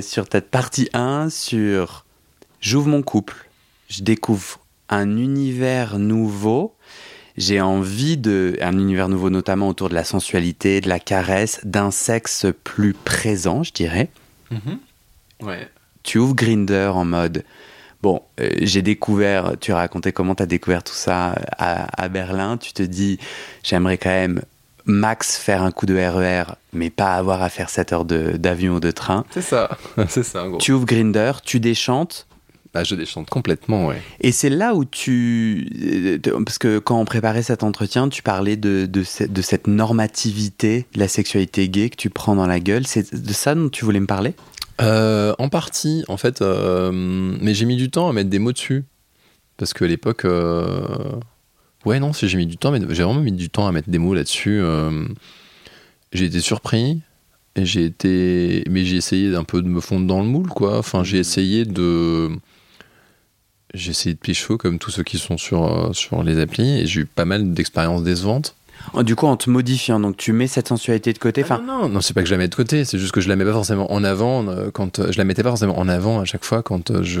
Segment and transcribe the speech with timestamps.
[0.00, 2.04] sur ta partie 1 sur
[2.60, 3.48] J'ouvre mon couple,
[3.88, 6.76] je découvre un univers nouveau,
[7.36, 8.56] j'ai envie de.
[8.60, 13.64] Un univers nouveau, notamment autour de la sensualité, de la caresse, d'un sexe plus présent,
[13.64, 14.10] je dirais.
[15.40, 15.68] Ouais.
[16.04, 17.44] Tu ouvres Grinder en mode.
[18.02, 22.08] Bon, euh, j'ai découvert, tu as raconté comment tu as découvert tout ça à, à
[22.08, 22.58] Berlin.
[22.58, 23.18] Tu te dis,
[23.64, 24.42] j'aimerais quand même
[24.84, 28.80] max faire un coup de RER, mais pas avoir à faire 7 heures d'avion ou
[28.80, 29.24] de train.
[29.30, 29.76] C'est ça,
[30.08, 30.58] c'est ça, gros.
[30.58, 32.26] Tu ouvres Grinder, tu déchantes,
[32.74, 34.00] Bah, je déchante complètement, ouais.
[34.20, 36.20] Et c'est là où tu...
[36.44, 40.86] Parce que quand on préparait cet entretien, tu parlais de, de, ce- de cette normativité
[40.94, 42.86] de la sexualité gay que tu prends dans la gueule.
[42.86, 44.34] C'est de ça dont tu voulais me parler?
[44.80, 48.52] Euh, en partie, en fait, euh, mais j'ai mis du temps à mettre des mots
[48.52, 48.84] dessus.
[49.58, 50.24] Parce qu'à l'époque.
[50.24, 50.80] euh,
[51.84, 53.90] Ouais, non, si j'ai mis du temps, mais j'ai vraiment mis du temps à mettre
[53.90, 54.60] des mots là-dessus.
[54.60, 55.06] euh,
[56.12, 57.00] J'ai été surpris.
[57.54, 58.64] Et j'ai été.
[58.70, 60.78] Mais j'ai essayé d'un peu de me fondre dans le moule, quoi.
[60.78, 62.30] Enfin, j'ai essayé de.
[63.74, 66.80] J'ai essayé de pécho comme tous ceux qui sont sur, euh, sur les applis.
[66.80, 68.54] Et j'ai eu pas mal d'expériences décevantes.
[68.94, 71.44] Oh, Du coup, en te modifiant, donc tu mets cette sensualité de côté.
[71.48, 73.20] Ah non, non, non, c'est pas que je la mets de côté, c'est juste que
[73.20, 75.88] je la mets pas forcément en avant euh, quand je la mettais pas forcément en
[75.88, 77.20] avant à chaque fois quand je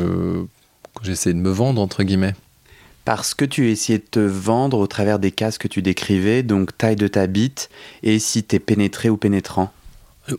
[0.94, 2.34] quand j'essayais de me vendre entre guillemets.
[3.04, 6.76] Parce que tu essayais de te vendre au travers des cases que tu décrivais, donc
[6.76, 7.68] taille de ta bite,
[8.02, 9.72] et si t'es pénétré ou pénétrant.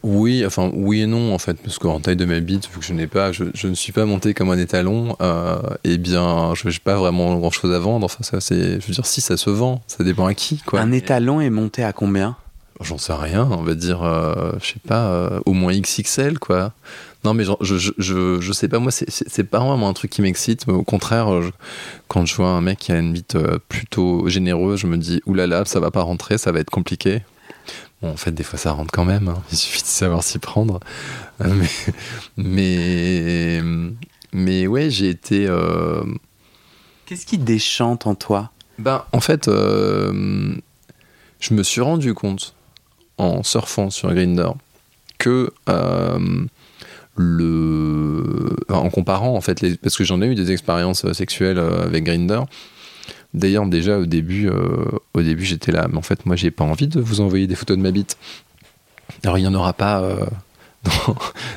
[0.01, 2.85] Oui, enfin oui et non en fait, parce qu'en taille de ma bite, vu que
[2.85, 6.53] je n'ai pas, je, je ne suis pas monté comme un étalon, euh, eh bien
[6.56, 8.06] je n'ai pas vraiment grand chose à vendre.
[8.06, 10.79] Enfin ça c'est, je veux dire si ça se vend, ça dépend à qui quoi.
[10.79, 12.38] Un étalon est monté à combien?
[12.81, 16.73] J'en sais rien, on va dire, euh, je sais pas, euh, au moins XXL, quoi.
[17.23, 20.11] Non, mais genre, je, je, je, je sais pas, moi, c'est- pas vraiment un truc
[20.11, 21.51] qui m'excite, mais au contraire, je-
[22.09, 25.22] quand je vois un mec qui a une bite euh, plutôt généreuse, je me dis,
[25.25, 27.22] oulala, ça va pas rentrer, ça va être compliqué.
[28.01, 29.41] Bon, en fait, des fois, ça rentre quand même, hein.
[29.51, 30.79] il suffit de savoir s'y prendre.
[31.41, 31.53] Euh,
[32.35, 33.61] mais, mais,
[34.34, 35.45] mais ouais, j'ai été.
[35.47, 36.03] euh,
[37.05, 38.51] Qu'est-ce qui déchante en toi?
[38.79, 39.47] Ben, en fait,
[41.40, 42.55] je me suis rendu compte
[43.18, 44.50] en surfant sur Grinder
[45.19, 46.46] que euh,
[47.16, 51.57] le, en comparant en fait, les- parce que j'en ai eu des expériences euh, sexuelles
[51.57, 52.41] euh, avec Grinder.
[53.34, 54.47] D'ailleurs, déjà au début,
[55.16, 57.56] au début, j'étais là, mais en fait, moi, j'ai pas envie de vous envoyer des
[57.56, 58.16] photos de ma bite.
[59.23, 60.03] Alors, il y en aura pas.
[60.83, 61.16] Dans-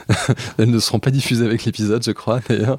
[0.58, 2.78] Elles ne seront pas diffusées avec l'épisode, je crois, d'ailleurs.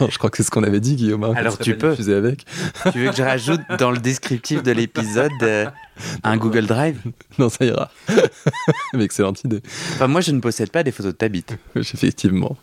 [0.00, 1.24] Je crois que c'est ce qu'on avait dit, Guillaume.
[1.24, 1.90] hein, Alors, tu peux.
[2.16, 2.44] avec.
[2.92, 5.66] Tu veux que je rajoute dans le descriptif de l'épisode euh,
[6.24, 6.98] un Google Drive?
[7.38, 7.90] Non, ça ira.
[8.94, 9.60] Mais excellente idée.
[9.94, 11.56] Enfin, moi, je ne possède pas des photos de ta bite.
[11.74, 12.56] Effectivement.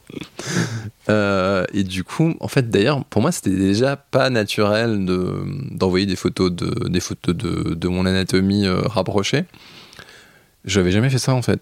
[1.09, 6.05] Euh, et du coup, en fait, d'ailleurs, pour moi, c'était déjà pas naturel de, d'envoyer
[6.05, 9.45] des photos de, des photos de, de mon anatomie euh, rapprochée.
[10.65, 11.61] J'avais jamais fait ça, en fait.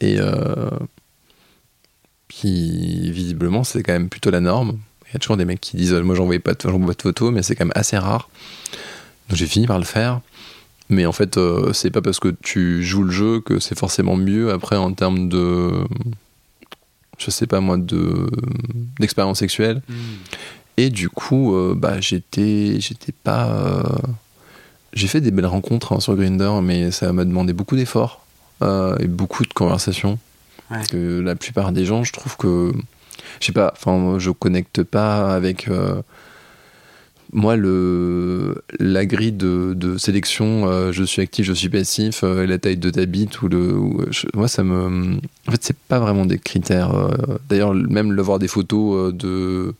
[0.00, 0.70] Et euh,
[2.28, 4.78] puis, visiblement, c'est quand même plutôt la norme.
[5.08, 7.32] Il y a toujours des mecs qui disent Moi, j'envoie pas, de- pas de photos,
[7.32, 8.28] mais c'est quand même assez rare.
[9.28, 10.20] Donc, j'ai fini par le faire.
[10.88, 14.16] Mais en fait, euh, c'est pas parce que tu joues le jeu que c'est forcément
[14.16, 15.70] mieux après en termes de.
[17.18, 18.26] Je sais pas moi, de
[18.98, 19.82] d'expérience sexuelle.
[20.76, 23.50] Et du coup, euh, bah, j'étais, j'étais pas.
[23.50, 23.82] euh,
[24.94, 28.24] J'ai fait des belles rencontres hein, sur Grinder, mais ça m'a demandé beaucoup d'efforts
[28.62, 30.18] euh, et beaucoup de conversations.
[30.70, 30.76] Ouais.
[30.78, 32.72] Parce que la plupart des gens, je trouve que.
[33.40, 35.68] Je sais pas, enfin, je connecte pas avec.
[35.68, 36.00] euh,
[37.32, 42.58] moi, le, la grille de, de sélection, euh, je suis actif, je suis passif, la
[42.58, 45.16] taille de ta bite, ou le, ou, je- moi, ça me.
[45.46, 46.92] En fait, c'est pas vraiment des critères.
[47.48, 49.74] D'ailleurs, même le voir des photos de,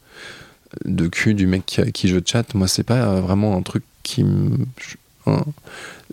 [0.84, 4.22] de cul du mec à qui je chatte, moi, c'est pas vraiment un truc qui
[4.22, 4.50] me.
[5.26, 5.44] Je, hein,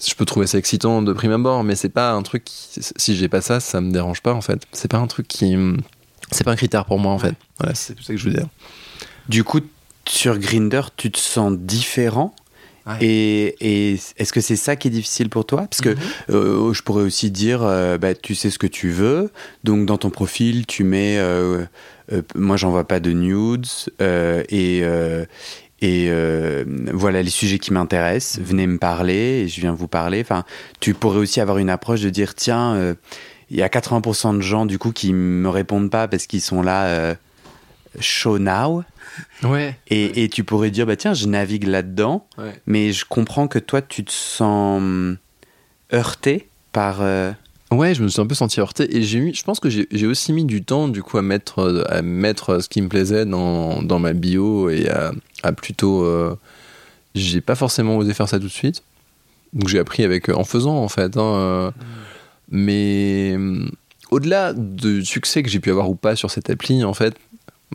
[0.06, 2.44] je peux trouver ça excitant de prime abord, mais c'est pas un truc.
[2.46, 4.62] Qui, si j'ai pas ça, ça me dérange pas, en fait.
[4.72, 5.56] C'est pas un truc qui.
[6.32, 7.36] C'est pas un critère pour moi, en fait.
[7.60, 8.48] Voilà, c'est tout ça que je veux dire.
[9.30, 9.62] Du coup,
[10.08, 12.34] sur Grinder, tu te sens différent
[13.02, 15.68] Et, et est-ce que c'est ça qui est difficile pour toi?
[15.70, 15.98] Parce que Mhm.
[16.30, 19.30] euh, je pourrais aussi dire, euh, bah, tu sais ce que tu veux,
[19.66, 21.66] donc dans ton profil, tu mets, euh,
[22.14, 23.68] euh, moi j'envoie pas de nudes,
[24.00, 24.82] et,
[25.82, 26.64] et euh,
[26.94, 30.22] voilà les sujets qui m'intéressent, venez me parler, et je viens vous parler.
[30.22, 30.44] Enfin,
[30.80, 32.96] tu pourrais aussi avoir une approche de dire, tiens, euh,
[33.50, 36.62] il y a 80% de gens du coup qui me répondent pas parce qu'ils sont
[36.62, 37.16] là euh,
[38.00, 38.84] show now.
[39.44, 39.78] Ouais.
[39.90, 42.54] Et, et tu pourrais dire, bah tiens, je navigue là-dedans, Ouais.
[42.66, 45.18] mais je comprends que toi, tu te sens hum,
[45.94, 47.02] heurté par.
[47.70, 50.08] Ouais, je me suis un peu senti heurté et j'ai mis, je pense que j'ai
[50.08, 53.84] aussi mis du temps du coup à mettre à mettre ce qui me plaisait dans,
[53.84, 55.12] dans ma bio et à,
[55.44, 56.36] à plutôt euh,
[57.16, 58.84] j'ai pas forcément osé faire ça tout de suite.
[59.54, 61.72] Donc j'ai appris avec en faisant en fait hein, euh,
[62.50, 63.72] mais hum,
[64.12, 67.16] au-delà du succès que j'ai pu avoir ou pas sur cette appli en fait,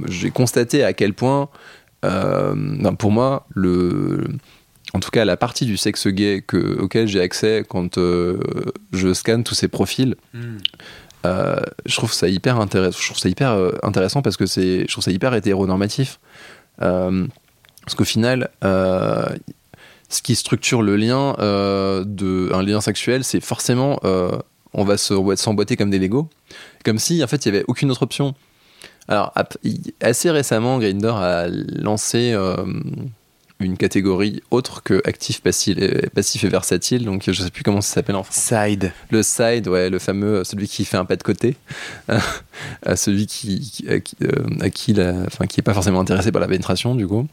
[0.06, 1.48] j'ai constaté à quel point
[2.04, 4.24] euh, ben, pour moi le
[4.94, 8.38] en tout cas la partie du sexe gay que, auquel j'ai accès quand euh,
[8.92, 10.16] je scanne tous ces profils,
[11.24, 12.98] euh, je trouve ça hyper intéressant.
[13.00, 16.20] Je trouve ça hyper euh, intéressant parce que c'est, je trouve ça hyper hétéronormatif.
[17.84, 19.26] Parce qu'au final, euh,
[20.08, 24.30] ce qui structure le lien euh, de un lien sexuel, c'est forcément euh,
[24.74, 26.28] on va se s'emboîter comme des Legos,
[26.84, 28.34] comme si en fait il y avait aucune autre option.
[29.08, 29.32] Alors
[30.00, 32.34] assez récemment, Grindr a lancé
[33.58, 37.04] une catégorie autre que actif, passif et, passif et versatile.
[37.04, 38.70] Donc je sais plus comment ça s'appelle en français.
[38.70, 38.92] Side.
[39.10, 41.56] Le side, ouais, le fameux, celui qui fait un pas de côté,
[42.96, 44.30] celui qui, qui- à qui, euh,
[44.60, 47.26] à qui la- enfin, qui est pas forcément intéressé par la pénétration, du coup,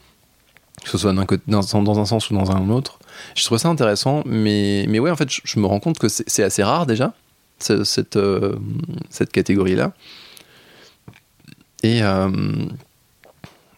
[0.84, 3.00] que ce soit dans, un sens ou dans un autre.
[3.36, 6.44] Je trouve ça intéressant, mais, mais ouais, en fait, je, me rends compte que c'est
[6.44, 7.14] assez rare déjà,
[7.60, 8.56] ce- cette, euh,
[9.10, 9.94] cette catégorie-là.
[11.84, 12.30] Et, euh,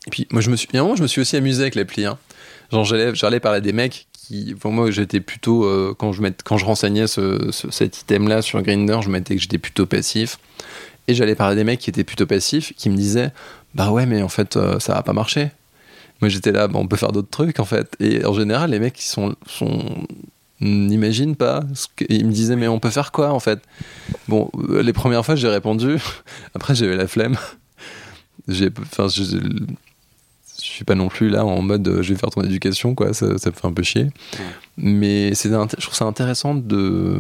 [0.08, 1.76] et puis, moi, je me suis, il un moment, je me suis aussi amusé avec
[1.76, 2.06] l'appli.
[2.06, 2.18] Hein.
[2.72, 6.58] Genre, j'allais, parler à des mecs qui, pour moi, j'étais plutôt, euh, quand, je quand
[6.58, 10.40] je renseignais ce, ce- cet item-là sur Grindr, je mettais que j'étais plutôt passif.
[11.08, 13.32] Et j'allais parler à des mecs qui étaient plutôt passifs, qui me disaient,
[13.74, 15.50] bah ouais, mais en fait, ça va pas marcher.
[16.22, 17.96] Moi, j'étais là, bah, on peut faire d'autres trucs, en fait.
[18.00, 20.06] Et en général, les mecs, ils sont, sont
[20.60, 21.64] n'imagine pas.
[22.10, 23.60] Ils me disaient, mais on peut faire quoi, en fait?
[24.28, 25.98] Bon, euh, les premières fois, j'ai répondu.
[26.56, 27.38] Après, j'avais la flemme.
[28.48, 32.32] J'ai, enfin, je, je suis pas non plus là en mode euh, je vais faire
[32.32, 33.14] ton éducation, quoi.
[33.14, 34.08] Ça, ça me fait un peu chier.
[34.78, 37.20] Mais c'est, je trouve ça intéressant de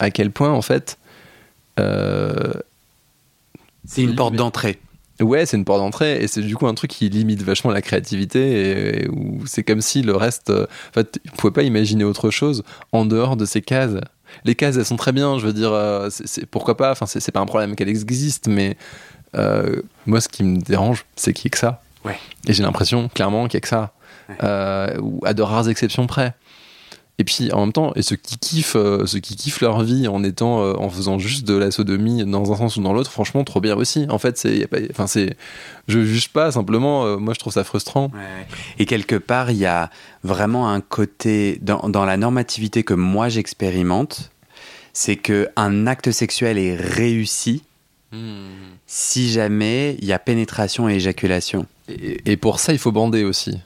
[0.00, 0.98] à quel point, en fait,
[1.78, 2.54] euh,
[3.86, 4.78] C'est une porte d'entrée.
[5.20, 7.80] Ouais, c'est une porte d'entrée et c'est du coup un truc qui limite vachement la
[7.80, 10.50] créativité et, où c'est comme si le reste.
[10.50, 13.94] euh, En fait, vous pouvez pas imaginer autre chose en dehors de ces cases.
[14.44, 17.30] Les cases, elles sont très bien, je veux dire, euh, c'est, pourquoi pas, enfin, c'est,
[17.32, 18.76] pas un problème qu'elles existent, mais
[19.36, 21.82] euh, moi, ce qui me dérange, c'est qu'il y ait que ça.
[22.04, 22.18] Ouais.
[22.46, 23.92] Et j'ai l'impression, clairement, qu'il y a que ça.
[24.28, 24.36] Ouais.
[24.42, 26.34] Euh, ou à de rares exceptions près.
[27.18, 30.06] Et puis en même temps, et ceux qui kiffent, euh, ceux qui kiffent leur vie
[30.06, 33.10] en étant, euh, en faisant juste de la sodomie dans un sens ou dans l'autre,
[33.10, 34.06] franchement, trop bien aussi.
[34.10, 35.34] En fait, c'est, enfin c'est,
[35.88, 37.06] je juge pas simplement.
[37.06, 38.10] euh, moi, je trouve ça frustrant.
[38.78, 39.90] Et quelque part, il y a
[40.24, 44.30] vraiment un côté dans, dans la normativité que moi j'expérimente,
[44.92, 47.62] c'est que un acte sexuel est réussi
[48.86, 51.66] si jamais il y a pénétration et éjaculation.
[51.88, 53.58] Et, et pour ça, il faut bander aussi.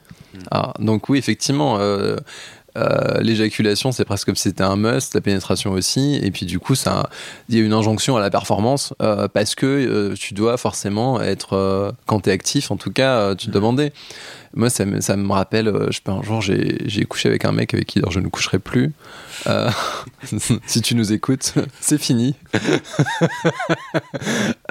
[0.51, 1.79] Ah, donc oui, effectivement.
[1.79, 2.17] euh,
[2.77, 6.19] euh, l'éjaculation c'est presque comme si c'était un must la pénétration aussi.
[6.23, 6.75] Et puis du coup
[7.49, 11.21] il y a une injonction à la performance euh, parce que euh, tu dois forcément
[11.21, 13.93] être quand t'es actif en tout cas tu dois bander
[14.55, 17.53] moi ça me, ça me rappelle je sais pas un jour j'ai couché avec un
[17.53, 18.93] mec avec qui d'ailleurs, je ne coucherai plus.
[20.67, 22.35] Si tu nous écoutes c'est fini.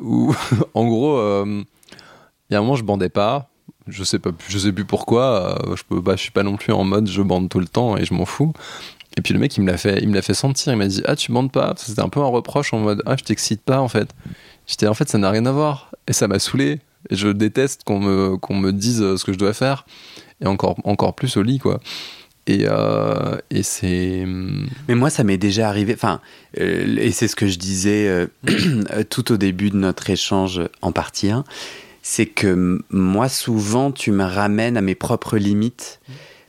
[0.00, 0.34] Où
[0.74, 3.51] en gros il y a un moment je bandais pas
[3.88, 6.84] je sais pas je sais plus pourquoi euh, je peux suis pas non plus en
[6.84, 8.52] mode je bande tout le temps et je m'en fous.
[9.16, 10.72] Et puis le mec il me l'a fait il me l'a fait sentir.
[10.72, 11.74] Il m'a dit ah tu bandes pas?
[11.76, 14.10] C'était un peu un reproche en mode ah je t'excite pas en fait.
[14.66, 15.90] J'étais en fait ça n'a rien à voir.
[16.06, 16.80] Et ça m'a saoulé.
[17.10, 19.86] Et je déteste qu'on me qu'on me dise euh, ce que je dois faire.
[20.40, 21.80] Et encore encore plus au lit quoi.
[22.48, 24.24] Et, euh, et c'est
[24.88, 25.94] Mais moi, ça m'est déjà arrivé.
[25.94, 26.20] Enfin,
[26.56, 28.28] et c'est ce que je disais
[29.10, 31.44] tout au début de notre échange en partie 1,
[32.02, 36.00] c'est que moi, souvent, tu me ramènes à mes propres limites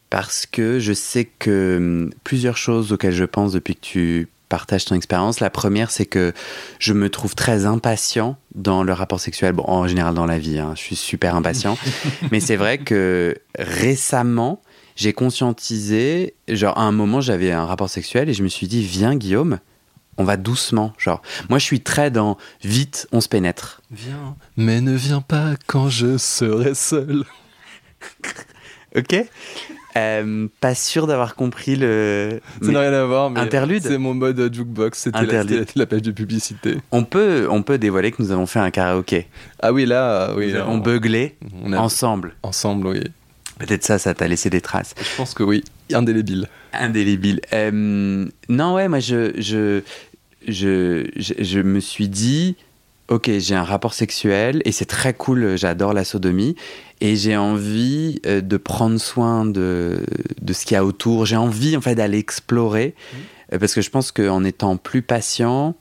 [0.10, 4.94] parce que je sais que plusieurs choses auxquelles je pense depuis que tu partages ton
[4.94, 5.40] expérience.
[5.40, 6.34] La première, c'est que
[6.78, 9.54] je me trouve très impatient dans le rapport sexuel.
[9.54, 11.76] Bon, en général dans la vie, hein, je suis super impatient.
[12.32, 14.62] Mais c'est vrai que récemment,
[14.96, 18.84] j'ai conscientisé, genre à un moment j'avais un rapport sexuel et je me suis dit
[18.84, 19.60] viens Guillaume,
[20.18, 23.82] on va doucement, genre moi je suis très dans vite on se pénètre.
[23.92, 27.24] viens mais ne viens pas quand je serai seul
[28.96, 29.26] Ok
[29.96, 32.40] euh, pas sûr d'avoir compris le.
[32.62, 33.84] Ça n'a rien à voir, mais interlude.
[33.84, 34.98] C'est mon mode jukebox.
[34.98, 35.44] C'était la,
[35.76, 36.78] la, page de publicité.
[36.92, 39.28] On peut, on peut dévoiler que nous avons fait un karaoké.
[39.62, 40.54] Ah oui, là, oui.
[40.68, 41.36] on beuglait
[41.76, 42.36] ensemble.
[42.42, 43.04] Ensemble, oui.
[43.60, 44.96] Peut-être ça, ça t'a laissé des traces.
[44.98, 46.48] Je pense que oui, indélébile.
[46.74, 47.42] Indélébile.
[47.54, 49.82] Euh, non, ouais, moi, je, je,
[50.48, 52.56] je, je, me suis dit,
[53.08, 56.56] ok, j'ai un rapport sexuel et c'est très cool, j'adore la sodomie
[57.02, 60.04] et j'ai envie euh, de prendre soin de,
[60.42, 61.26] de ce qu'il y a autour.
[61.26, 62.96] J'ai envie en fait d'aller explorer
[63.54, 65.76] euh, parce que je pense qu'en étant plus patient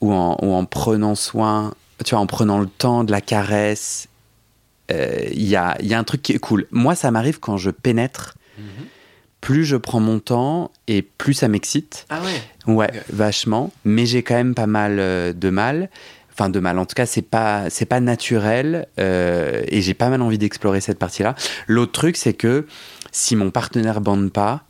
[0.00, 4.08] ou en, ou en, prenant soin, tu vois, en prenant le temps de la caresse,
[4.90, 6.66] il y, a, y, a, un truc qui est cool.
[6.70, 8.34] Moi, ça m'arrive quand je pénètre.
[8.58, 8.62] Mmh.
[9.42, 12.06] Plus je prends mon temps et plus ça m'excite.
[12.08, 13.70] Ah ouais Ouais, vachement.
[13.84, 15.90] Mais j'ai quand même pas mal de mal
[16.32, 16.78] enfin de mal.
[16.78, 20.80] En tout cas, c'est pas c'est pas naturel euh, et j'ai pas mal envie d'explorer
[20.80, 21.34] cette partie-là.
[21.68, 22.66] L'autre truc, c'est que
[23.10, 24.64] si mon partenaire bande pas,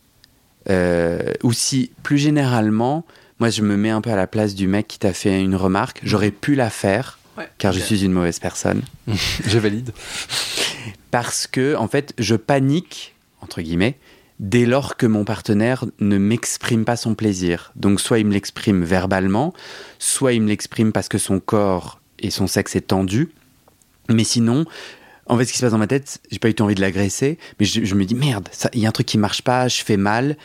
[0.71, 3.05] euh, ou si plus généralement,
[3.38, 5.57] moi je me mets un peu à la place du mec qui t'a fait une
[5.57, 7.19] remarque, j'aurais pu la faire.
[7.59, 8.83] car je suis une mauvaise personne.
[9.47, 9.93] je valide.
[11.11, 13.97] Parce que, en fait, je panique, entre guillemets,
[14.42, 17.72] dès lors que mon partenaire ne m'exprime pas son plaisir.
[17.76, 19.54] Donc soit il me l'exprime verbalement,
[20.00, 23.30] soit il me l'exprime parce que son corps et son sexe est tendu.
[24.11, 24.66] Mais sinon,
[25.26, 27.38] en fait, ce qui se passe dans ma tête, j'ai pas eu envie de l'agresser,
[27.61, 29.96] mais je, me dis merde, il y a un truc qui marche pas, je fais
[29.96, 30.37] mal,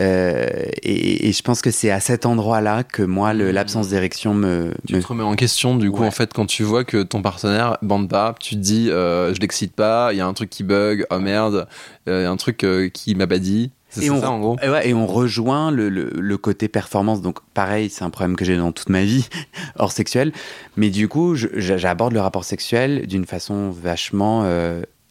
[0.00, 0.46] euh,
[0.82, 3.50] et, je pense que c'est à cet endroit-là que moi, mmh.
[3.50, 4.72] l'absence d'érection me.
[4.86, 7.78] Tu te remets en question, du coup, en fait, quand tu vois que ton partenaire
[7.82, 10.62] bande pas, tu te dis, euh, je l'excite pas, il y a un truc qui
[10.62, 11.66] bug, oh merde,
[12.08, 13.70] euh, il y a un truc qui m'a pas dit.
[13.88, 14.56] C'est ça, en gros.
[14.84, 17.22] Et, on rejoint le, le, côté performance.
[17.22, 19.26] Donc, pareil, c'est un problème que j'ai dans toute ma vie,
[19.78, 20.32] hors sexuel.
[20.76, 24.44] Mais du coup, j'aborde le rapport sexuel d'une façon vachement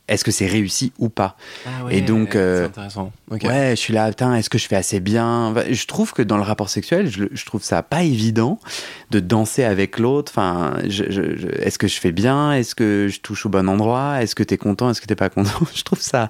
[0.07, 1.35] est-ce que c'est réussi ou pas
[1.65, 3.11] ah Et donc, c'est euh, intéressant.
[3.31, 5.53] ouais, je suis là, putain, est-ce que je fais assez bien?
[5.67, 8.59] Je trouve que dans le rapport sexuel, je, trouve ça pas évident
[9.09, 10.31] de danser avec l'autre.
[10.31, 12.53] Enfin, est-ce que je fais bien?
[12.53, 14.21] Est-ce que je touche au bon endroit?
[14.21, 14.91] Est-ce que tu es content?
[14.91, 15.65] Est-ce que t'es pas content?
[15.73, 16.29] Je trouve ça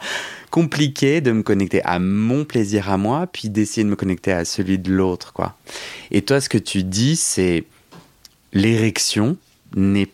[0.51, 4.46] compliqué de me connecter à mon plaisir à moi, puis d'essayer de me connecter à
[4.46, 5.58] celui de l'autre, quoi.
[6.12, 7.65] Et toi, ce que tu dis, c'est
[8.53, 9.36] l'érection
[9.75, 10.10] n'est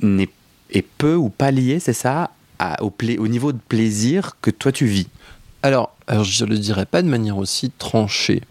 [0.00, 0.28] n'est
[0.70, 2.30] est peu ou pas liée, c'est ça,
[2.80, 5.08] au, au, niveau de plaisir que toi tu vis
[5.62, 8.42] alors, alors, je ne le dirais pas de manière aussi tranchée.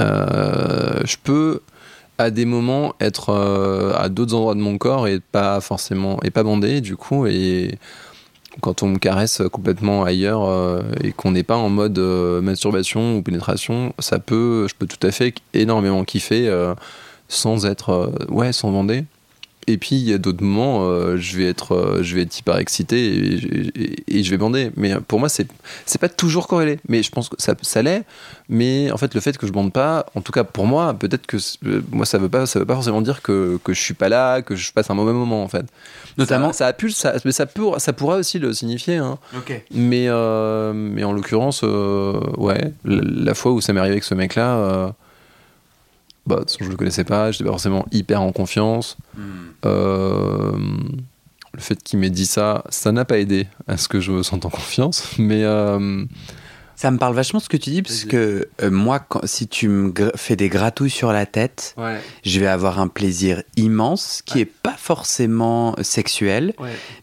[0.00, 1.60] Euh, je peux
[2.18, 6.30] à des moments être euh, à d'autres endroits de mon corps et pas forcément et
[6.30, 7.78] pas bandé du coup et
[8.62, 13.22] quand on me caresse complètement ailleurs euh, et qu'on n'est pas en mode masturbation ou
[13.22, 16.50] pénétration, ça peut, je peux tout à fait énormément kiffer
[17.28, 19.04] sans être ouais sans bander.
[19.68, 22.38] Et puis il y a d'autres moments, euh, je vais être, euh, je vais être
[22.38, 23.40] hyper excité
[24.06, 24.70] et, je vais bander.
[24.76, 25.48] Mais pour moi, c'est
[25.86, 26.78] c'est pas toujours corrélé.
[26.88, 28.04] Mais je pense que ça, ça l'est.
[28.48, 31.26] Mais en fait, le fait que je bande pas, en tout cas pour moi, peut-être
[31.26, 33.94] que euh, moi ça veut pas, ça veut pas forcément dire que, que je suis
[33.94, 35.66] pas là, que je passe un mauvais moment en fait.
[36.16, 38.96] Notamment, ça, a pu, ça, mais ça peut, ça pourra aussi le signifier.
[38.96, 39.18] Hein.
[39.72, 40.08] Mais
[40.72, 44.94] mais en l'occurrence, ouais, la, la, fois où ça m'est arrivé avec ce mec-là
[46.26, 48.96] bah, je le connaissais pas, j'étais pas forcément hyper en confiance.
[49.16, 49.22] Hmm.
[49.64, 50.52] Euh,
[51.52, 54.22] le fait qu'il m'ait dit ça, ça n'a pas aidé à ce que je me
[54.22, 55.44] sente en confiance, mais.
[55.44, 56.04] Euh,
[56.76, 59.68] ça me parle vachement ce que tu dis, parce que euh, moi, quand, si tu
[59.68, 61.74] me fais des gratouilles sur la tête,
[62.22, 66.54] je vais avoir un plaisir immense qui n'est est pas forcément sexuel,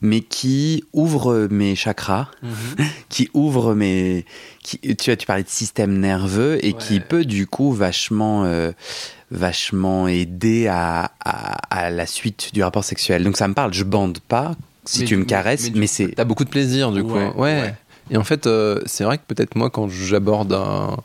[0.01, 2.85] mais qui ouvre mes chakras, mhm.
[3.09, 4.25] qui ouvre mes.
[4.61, 8.45] Qui, tu vois, tu parlais de système nerveux et qui peut du coup vachement.
[8.45, 8.71] Euh,
[9.31, 13.23] vachement aider à, à, la suite du rapport sexuel.
[13.23, 14.51] Donc ça me parle, je bande pas
[14.85, 16.09] si tu me caresses, mais, c'est.
[16.09, 17.17] T'as beaucoup de plaisir du coup.
[17.35, 17.73] ouais.
[18.09, 20.97] Et en fait, euh, c'est vrai que peut-être moi, quand j'aborde un,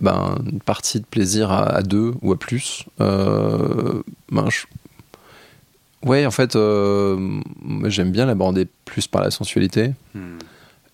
[0.00, 4.48] ben, une partie de plaisir à, deux ou à plus, euh, ben,
[6.04, 7.40] ouais, en fait, euh,
[7.86, 9.92] j'aime bien l'aborder plus par la sensualité.
[10.14, 10.38] Hmm.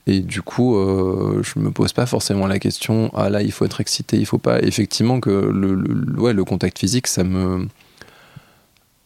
[0.06, 3.82] Et du coup, je me pose pas forcément la question, ah là, il faut être
[3.82, 4.58] excité, il faut pas.
[4.62, 7.68] Effectivement, que le, le, ouais, le contact physique, ça me.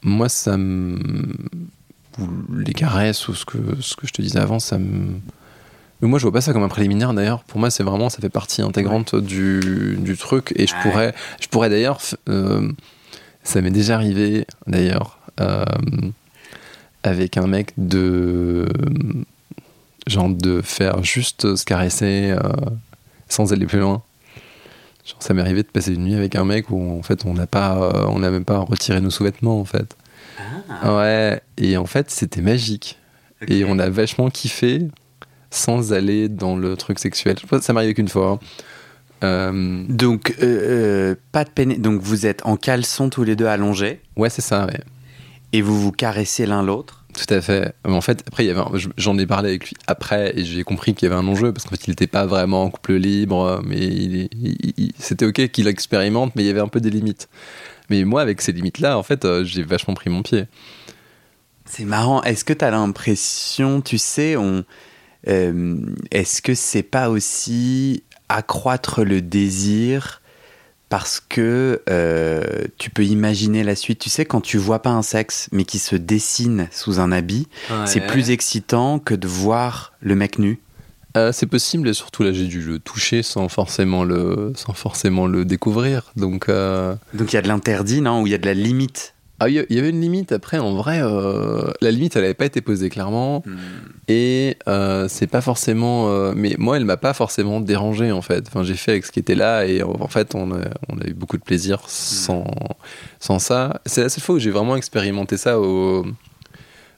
[0.05, 1.01] Moi, ça me.
[2.57, 5.15] Les caresses ou ce que, ce que je te disais avant, ça me
[6.03, 7.45] mais moi, je vois pas ça comme un préliminaire d'ailleurs.
[7.45, 10.53] Pour moi, c'est vraiment, ça fait partie intégrante du, du, truc.
[10.57, 12.71] Et je pourrais, je pourrais d'ailleurs, euh,
[13.45, 15.65] ça m'est déjà arrivé d'ailleurs, euh,
[17.05, 18.69] avec un mec de.
[20.09, 22.41] genre de faire juste se caresser euh,
[23.29, 24.03] sans aller plus loin.
[25.07, 27.35] Genre, ça m'est arrivé de passer une nuit avec un mec où en fait on
[27.35, 29.97] n'a pas, on n'a même pas retiré nos sous-vêtements en fait.
[30.69, 30.97] Ah.
[30.97, 32.99] Ouais, et en fait c'était magique.
[33.49, 34.89] Et on a vachement kiffé
[35.53, 37.37] sans aller dans le truc sexuel.
[37.61, 38.31] Ça m'est arrivé qu'une fois.
[38.31, 38.39] Hein.
[39.23, 41.81] Euh, donc, euh, pas de peine.
[41.81, 44.01] Donc, vous êtes en caleçon tous les deux allongés.
[44.17, 44.67] Ouais, c'est ça.
[44.67, 44.81] Ouais.
[45.53, 47.05] Et vous vous caressez l'un l'autre.
[47.15, 47.75] Tout à fait.
[47.85, 48.55] En fait, après,
[48.97, 51.65] j'en ai parlé avec lui après et j'ai compris qu'il y avait un enjeu parce
[51.65, 54.31] qu'en fait, il n'était pas vraiment en couple libre, mais
[54.99, 57.29] c'était ok qu'il expérimente, mais il y avait un peu des limites.
[57.91, 60.47] Mais moi, avec ces limites-là, en fait, euh, j'ai vachement pris mon pied.
[61.67, 62.23] C'est marrant.
[62.23, 64.65] Est-ce que tu as l'impression, tu sais, on,
[65.26, 70.21] est-ce que c'est pas aussi accroître le désir
[70.88, 73.99] parce que euh, tu peux imaginer la suite?
[73.99, 77.49] Tu sais, quand tu vois pas un sexe, mais qui se dessine sous un habit,
[77.87, 80.59] c'est plus excitant que de voir le mec nu?
[81.17, 85.26] Euh, c'est possible, et surtout là j'ai dû le toucher sans forcément le, sans forcément
[85.26, 86.11] le découvrir.
[86.17, 88.23] Donc euh, donc il y a de l'interdit, non?
[88.23, 89.14] Ou il y a de la limite?
[89.43, 92.45] Ah, il y avait une limite après, en vrai, euh, la limite elle n'avait pas
[92.45, 93.43] été posée clairement.
[93.45, 93.57] Hmm.
[94.07, 96.11] Et euh, c'est pas forcément.
[96.11, 98.45] Euh, mais moi, elle m'a pas forcément dérangé en fait.
[98.47, 101.07] Enfin, j'ai fait avec ce qui était là et en fait, on a, on a
[101.09, 102.45] eu beaucoup de plaisir sans,
[103.19, 103.81] sans ça.
[103.85, 106.07] C'est la seule fois où j'ai vraiment expérimenté ça au.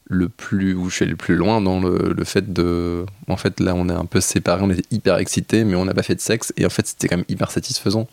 [0.06, 3.06] Le plus, où je suis allé le plus loin dans le, le, fait de.
[3.26, 5.94] En fait, là, on est un peu séparés, on était hyper excités, mais on n'a
[5.94, 6.52] pas fait de sexe.
[6.58, 8.06] Et en fait, c'était quand même hyper satisfaisant.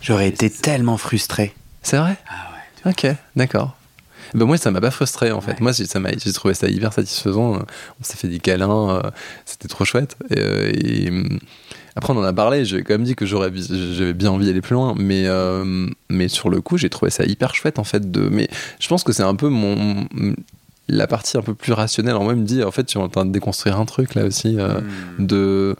[0.00, 1.54] J'aurais été tellement frustré.
[1.82, 2.16] C'est vrai?
[2.30, 3.06] Ah Ok,
[3.36, 3.76] d'accord.
[4.34, 5.60] Ben moi, ça m'a pas frustré en fait.
[5.60, 7.54] Moi, ça m'a, j'ai trouvé ça hyper satisfaisant.
[8.00, 9.10] On s'est fait des câlins, euh,
[9.46, 10.16] c'était trop chouette.
[10.30, 11.38] Et, euh, hum,
[11.96, 12.64] après, on en a parlé.
[12.64, 16.28] J'ai quand même dit que j'aurais, j'avais bien envie d'aller plus loin, mais euh, mais
[16.28, 18.10] sur le coup, j'ai trouvé ça hyper chouette en fait.
[18.10, 20.06] De, mais je pense que c'est un peu mon
[20.90, 23.08] la partie un peu plus rationnelle en moi me dit en fait, tu es en
[23.08, 25.26] train de déconstruire un truc là aussi hmm.
[25.26, 25.76] de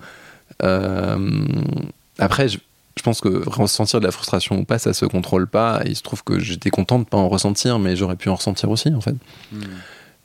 [2.18, 2.58] après, je,
[2.98, 5.80] je pense que ressentir de la frustration ou pas, ça se contrôle pas.
[5.86, 8.70] il se trouve que j'étais content de pas en ressentir, mais j'aurais pu en ressentir
[8.70, 9.14] aussi, en fait.
[9.52, 9.62] Hmm.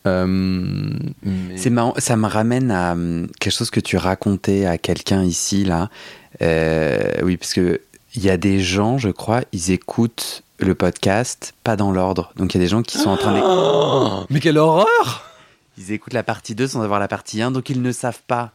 [0.06, 0.89] Euh,
[1.56, 5.63] C'est marrant, ça me ramène à hum, quelque chose que tu racontais à quelqu'un ici,
[5.63, 5.89] là.
[6.42, 7.80] Euh, oui, parce que
[8.15, 12.32] il y a des gens, je crois, ils écoutent le podcast pas dans l'ordre.
[12.38, 13.53] Donc il y a des gens qui sont en train d'écouter.
[13.53, 15.32] Oh, mais quelle horreur
[15.77, 18.51] Ils écoutent la partie 2 sans avoir la partie 1, donc ils ne savent pas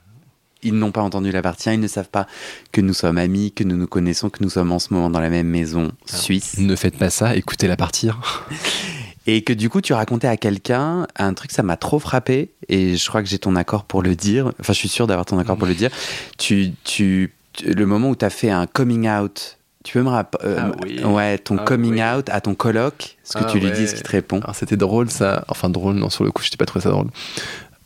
[0.63, 2.27] ils n'ont pas entendu la partie 1, ils ne savent pas
[2.73, 5.21] que nous sommes amis, que nous nous connaissons, que nous sommes en ce moment dans
[5.21, 6.59] la même maison suisse.
[6.59, 8.17] Ne faites pas ça, écoutez la partie 1.
[9.27, 12.97] et que du coup, tu racontais à quelqu'un un truc, ça m'a trop frappé, et
[12.97, 15.39] je crois que j'ai ton accord pour le dire, enfin, je suis sûr d'avoir ton
[15.39, 15.91] accord pour le dire.
[16.39, 20.45] Tu, tu, le moment où tu as fait un coming out tu peux me rappeler
[20.45, 21.03] euh, ah oui.
[21.03, 23.95] ouais, ton ah coming out à ton coloc, ce que ah tu lui dis, ce
[23.95, 24.41] qu'il te répond.
[24.53, 27.09] C'était drôle ça, enfin drôle, non, sur le coup, je n'ai pas trouvé ça drôle.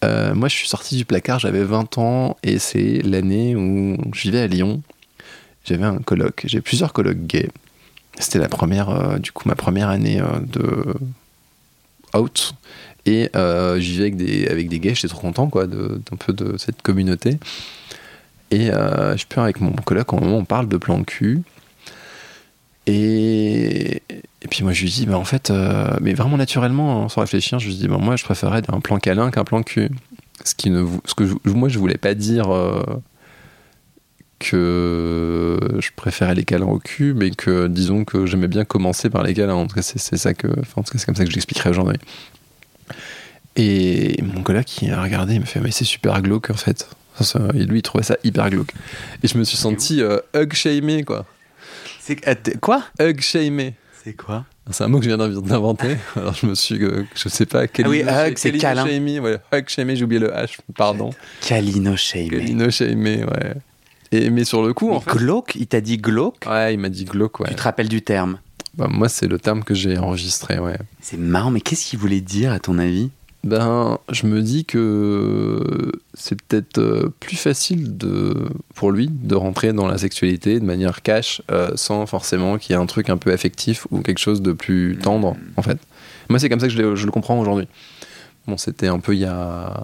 [0.05, 4.23] Euh, moi, je suis sorti du placard, j'avais 20 ans et c'est l'année où je
[4.23, 4.83] vivais à Lyon.
[5.65, 7.51] J'avais un colloque, j'ai plusieurs colloques gays.
[8.19, 10.95] C'était la première, euh, du coup, ma première année euh, de
[12.19, 12.55] out.
[13.07, 16.57] Et je vivais avec des, avec des gays, j'étais trop content, quoi, d'un peu de
[16.57, 17.39] cette communauté.
[18.53, 19.73] Et je peux avec mon
[20.21, 21.43] moment, on parle de plan cul.
[22.87, 24.03] Et,
[24.51, 27.67] puis moi je lui dis, bah en fait, euh, mais vraiment naturellement, sans réfléchir, je
[27.67, 29.91] lui dis, bah, moi je préférais un plan câlin qu'un plan cul.
[30.45, 32.83] Ce, qui ne, ce que moi je voulais pas dire euh,
[34.41, 39.23] que je préférais les câlins au cul, mais que disons que j'aimais bien commencer par
[39.23, 39.55] les câlins.
[39.55, 41.99] En tout cas, c'est comme ça que je l'expliquerai aujourd'hui.
[43.55, 46.89] Et mon collègue qui a regardé, il me fait, mais c'est super glauque en fait.
[47.55, 48.73] et lui, il trouvait ça hyper glauque.
[49.23, 51.27] Et je me suis senti euh, hug shamé quoi.
[52.05, 52.83] C'est quoi?
[53.01, 53.75] Hug shamé.
[54.03, 54.45] C'est quoi?
[54.71, 55.97] C'est un mot que je viens d'inventer.
[56.17, 57.69] Alors je me suis, euh, je sais pas.
[57.69, 58.85] quel ah oui, hug, c'est câlin.
[59.21, 60.59] Ouais, hug shamé, j'ai oublié le H.
[60.77, 61.11] Pardon.
[61.41, 62.29] Calino shamé.
[62.29, 63.55] Calino shamé, ouais.
[64.11, 66.45] Et, mais sur le coup, en fait, glauque, il t'a dit glauque?
[66.47, 67.49] Ouais, il m'a dit glauque, ouais.
[67.51, 68.41] Tu te rappelles du terme?
[68.75, 70.79] Bah, Moi, c'est le terme que j'ai enregistré, ouais.
[71.01, 73.11] C'est marrant, mais qu'est-ce qu'il voulait dire à ton avis?
[73.45, 79.73] Ben, je me dis que c'est peut-être euh, plus facile de, pour lui de rentrer
[79.73, 83.17] dans la sexualité de manière cash euh, sans forcément qu'il y ait un truc un
[83.17, 85.79] peu affectif ou quelque chose de plus tendre, en fait.
[86.29, 87.67] Moi, c'est comme ça que je, je le comprends aujourd'hui.
[88.47, 89.83] Bon, c'était un peu il y a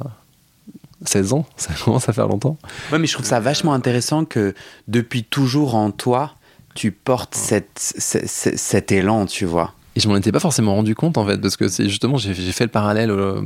[1.05, 2.59] 16 ans, ça commence à faire longtemps.
[2.93, 4.55] Ouais, mais je trouve ça vachement intéressant que
[4.87, 6.35] depuis toujours en toi,
[6.75, 9.75] tu portes cette, cet élan, tu vois.
[9.99, 12.33] Et je m'en étais pas forcément rendu compte en fait, parce que c'est justement, j'ai
[12.33, 13.43] fait le parallèle euh,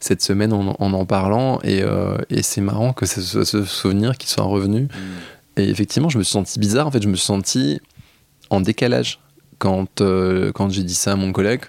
[0.00, 4.28] cette semaine en en, parlant, et, euh, et c'est marrant que ce, ce, souvenir qui
[4.28, 4.82] soit revenu.
[4.82, 4.88] Mm.
[5.60, 7.80] Et effectivement, je me suis senti bizarre, en fait, je me suis senti
[8.50, 9.18] en décalage
[9.58, 11.62] quand, euh, quand j'ai dit ça à mon collègue.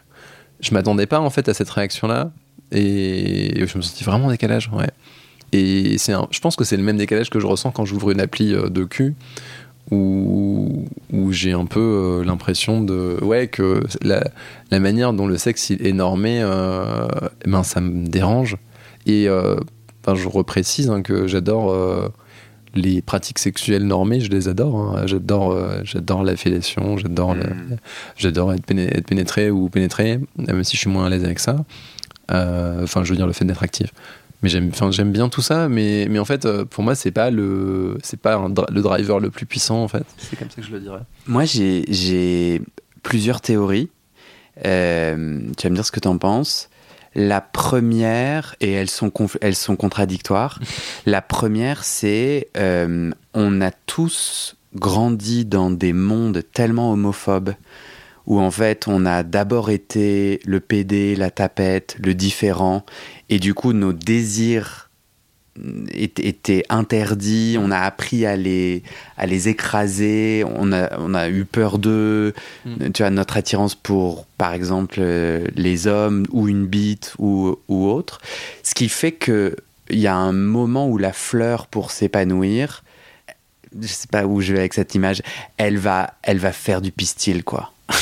[0.59, 2.31] Je m'attendais pas en fait à cette réaction-là,
[2.73, 4.89] et je me suis senti vraiment en décalage, ouais.
[5.53, 8.51] Et je pense que c'est le même décalage que je ressens quand j'ouvre une appli
[8.51, 9.15] de cul,
[9.91, 11.79] où, où j'ai un peu
[12.21, 14.23] euh, l'impression de ouais que la,
[14.71, 17.07] la, manière dont le sexe est normé euh,
[17.45, 18.57] eh ben ça me dérange
[19.05, 19.55] et euh,
[20.13, 22.09] je reprécise hein, que j'adore euh,
[22.73, 24.75] les pratiques sexuelles normées, je les adore.
[24.97, 25.03] hein.
[25.07, 27.77] J'adore, j'adore la fellation, j'adore, la- Mm.
[28.17, 31.39] j'adore être, péné- être pénétré ou pénétré, même si je suis moins à l'aise avec
[31.39, 31.63] ça.
[32.29, 33.93] Enfin, je veux dire le fait d'être actif.
[34.43, 37.11] Mais j'aime, enfin, j'aime bien tout ça, mais, mais en fait, euh, pour moi, c'est
[37.11, 40.03] pas le, c'est pas un le driver le plus puissant, en fait.
[40.17, 41.01] C'est comme ça que je le dirais.
[41.25, 42.61] Moi, j'ai- j'ai
[43.01, 43.89] plusieurs théories.
[44.65, 46.69] Euh, tu vas me dire ce que tu en penses.
[47.15, 50.59] La première, et elles sont, elles sont contradictoires,
[51.05, 57.53] la première, c'est euh, on a tous grandi dans des mondes tellement homophobes
[58.27, 62.83] où en fait on a d'abord été le PD, la tapette, le différent,
[63.29, 64.89] et du coup nos désirs
[65.93, 68.83] étaient interdits, on a appris à les,
[69.17, 72.33] à les écraser, on a, on a eu peur d'eux,
[72.65, 72.91] Mm.
[72.91, 77.87] tu vois, notre attirance pour, par exemple, euh, les hommes ou une bite ou, ou
[77.87, 78.19] autre,
[78.63, 79.55] ce qui fait que
[79.89, 82.83] il y a un moment où la fleur, pour s'épanouir,
[83.79, 85.21] je sais pas où je vais avec cette image,
[85.57, 87.71] elle va, elle va faire du pistil, quoi.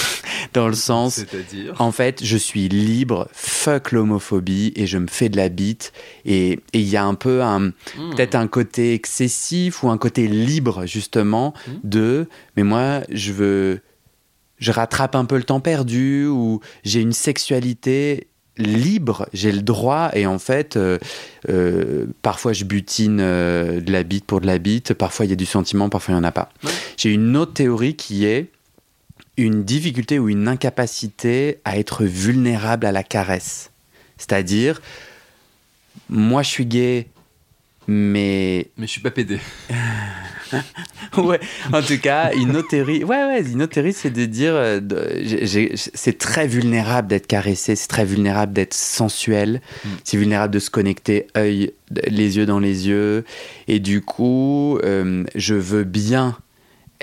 [0.54, 5.30] Dans le sens, C'est-à-dire en fait, je suis libre, fuck l'homophobie, et je me fais
[5.30, 5.94] de la bite.
[6.26, 7.72] Et il y a un peu un,
[8.12, 11.72] peut-être un côté excessif ou un côté libre, justement, Mm.
[11.84, 13.80] de, mais moi, je veux,
[14.58, 20.12] je rattrape un peu le temps perdu, ou j'ai une sexualité libre, j'ai le droit,
[20.13, 21.00] et en fait, euh,
[21.50, 25.34] euh, parfois je butine euh, de la bite pour de la bite, parfois il y
[25.34, 26.50] a du sentiment, parfois il n'y en a pas.
[26.63, 26.70] Ouais.
[26.98, 28.52] J'ai une autre théorie qui est
[29.38, 33.72] une difficulté ou une incapacité à être vulnérable à la caresse.
[34.17, 34.82] C'est-à-dire,
[36.10, 37.08] moi je suis gay,
[37.88, 39.39] mais Mais je suis pas pédé.
[41.17, 41.39] ouais,
[41.72, 44.80] en tout cas, une autre théorie, ouais, ouais, une autre théorie, c'est de dire, euh,
[45.76, 49.89] c'est très vulnérable d'être caressé, c'est très vulnérable d'être sensuel, Mm.
[50.04, 51.74] c'est vulnérable de se connecter œil,
[52.08, 53.26] les yeux dans les yeux,
[53.67, 56.38] et du coup, euh, je veux bien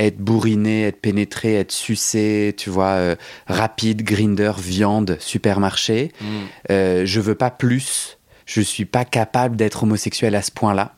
[0.06, 6.12] être bourriné, être pénétré, être sucé, tu vois, euh, rapide, grinder, viande, supermarché.
[6.70, 8.18] Euh, je veux pas plus.
[8.46, 10.94] Je suis pas capable d'être homosexuel à ce point-là.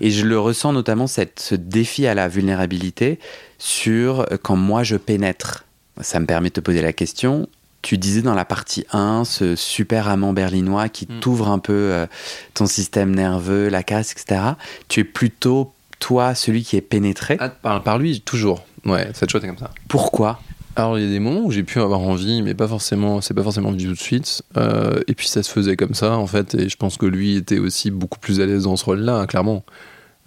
[0.00, 3.18] Et je le ressens notamment cette, ce défi à la vulnérabilité
[3.58, 5.64] sur euh, quand moi je pénètre.
[6.00, 7.48] Ça me permet de te poser la question.
[7.82, 11.20] Tu disais dans la partie 1, ce super amant berlinois qui Mm.
[11.20, 12.06] t'ouvre un peu euh,
[12.54, 14.40] ton système nerveux, la casse, etc.
[14.88, 17.36] Tu es plutôt, toi, celui qui est pénétré.
[17.40, 18.64] Ah, par, par lui, toujours.
[18.84, 19.70] Ouais, cette chose est comme ça.
[19.88, 20.40] Pourquoi?
[20.76, 23.34] Alors il y a des moments où j'ai pu avoir envie, mais pas forcément, c'est
[23.34, 24.42] pas forcément du tout de suite.
[24.56, 27.34] Euh, et puis ça se faisait comme ça en fait, et je pense que lui
[27.36, 29.64] était aussi beaucoup plus à l'aise dans ce rôle-là, hein, clairement.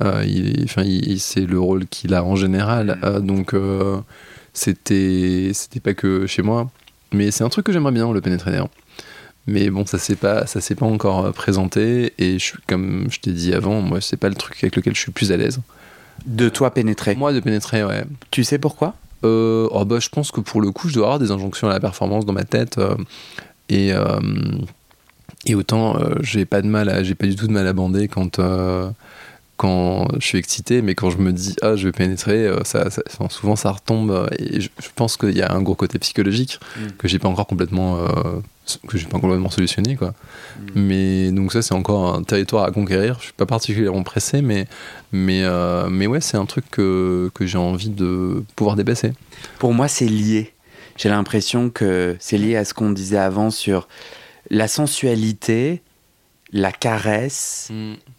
[0.03, 3.05] Euh, il, enfin, il- c'est le rôle qu'il a en général, Mm.
[3.05, 3.99] euh, donc euh,
[4.53, 6.69] c'était, c'était pas que chez moi.
[7.13, 8.69] Mais c'est un truc que j'aimerais bien le pénétrer d'ailleurs.
[9.47, 13.19] Mais bon, ça s'est pas, ça s'est pas encore euh, présenté, et je comme je
[13.19, 15.59] t'ai dit avant, moi c'est pas le truc avec lequel je suis plus à l'aise.
[16.27, 17.15] De toi pénétrer.
[17.15, 18.03] Moi de pénétrer, ouais.
[18.29, 18.93] Tu sais pourquoi?
[19.23, 21.73] Euh, oh bah, je pense que pour le coup, je dois avoir des injonctions à
[21.73, 22.77] la performance dans ma tête.
[22.77, 22.95] euh,
[23.69, 24.19] et, euh,
[25.45, 28.07] et autant, j'ai pas de mal à, j'ai pas du tout de mal à bander
[28.07, 28.39] quand,
[29.57, 33.01] quand je suis excité, mais quand je me dis, ah, je vais pénétrer, ça, ça-
[33.29, 34.27] souvent ça retombe.
[34.39, 36.87] Et je, je pense qu'il y a un gros côté psychologique Mm.
[36.97, 37.97] que j'ai pas encore complètement,
[38.87, 40.09] que j'ai pas complètement solutionné, quoi.
[40.59, 40.65] Mm.
[40.75, 43.17] Mais donc ça, c'est encore un territoire à conquérir.
[43.19, 44.67] Je suis pas particulièrement pressé, mais,
[45.11, 49.13] mais, euh, mais ouais, c'est un truc que, que j'ai envie de pouvoir dépasser.
[49.59, 50.53] Pour moi, c'est lié.
[50.97, 53.87] J'ai l'impression que c'est lié à ce qu'on disait avant sur
[54.49, 55.81] la sensualité,
[56.51, 57.69] la caresse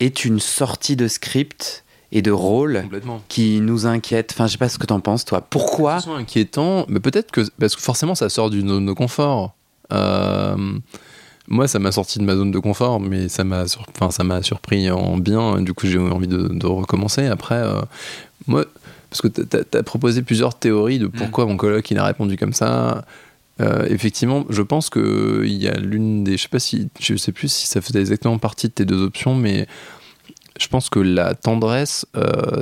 [0.00, 2.84] est une sortie de script et de rôle
[3.28, 4.32] qui nous inquiète.
[4.34, 5.40] Enfin, je sais pas ce que t'en penses, toi.
[5.40, 9.54] Pourquoi C'est inquiétant, mais peut-être que parce que forcément ça sort d'une zone de confort.
[9.92, 10.56] Euh,
[11.48, 13.64] moi, ça m'a sorti de ma zone de confort, mais ça m'a,
[14.00, 15.60] enfin, surpris en bien.
[15.60, 17.26] Du coup, j'ai envie de, recommencer.
[17.26, 17.80] Après, euh,
[18.46, 18.64] moi,
[19.10, 22.54] parce que t'as as proposé plusieurs théories de pourquoi mon coloc il a répondu comme
[22.54, 23.04] ça.
[23.60, 27.16] Euh, effectivement, je pense que il y a l'une des, je sais pas si, je
[27.16, 29.66] sais plus si ça faisait exactement partie de tes deux options, mais
[30.58, 32.06] je pense que la tendresse,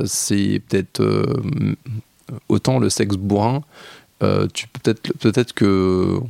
[0.06, 1.02] c'est peut-être
[2.48, 3.62] autant le sexe bourrin.
[4.52, 6.20] tu peut-être peut-être que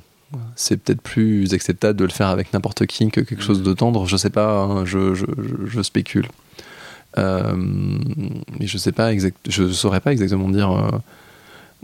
[0.56, 4.06] c'est peut-être plus acceptable de le faire avec n'importe qui que quelque chose de tendre.
[4.06, 6.28] Je sais pas, hein, je, je, je- je spécule.
[7.18, 10.70] Euh, mais je sais pas exact, je saurais pas exactement dire.
[10.70, 10.90] euh,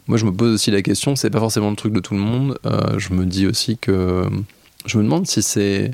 [0.06, 1.16] moi, je me pose aussi la question.
[1.16, 2.58] C'est pas forcément le truc de tout le monde.
[2.66, 4.24] Euh, je me dis aussi que
[4.84, 5.90] je me demande si c'est